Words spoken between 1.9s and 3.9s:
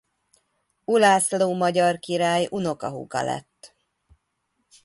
király unokahúga lett.